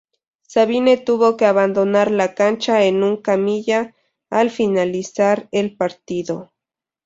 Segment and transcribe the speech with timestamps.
[0.47, 3.93] Sabine tuvo que abandonar la cancha en un camilla
[4.31, 6.51] al finalizar el partido.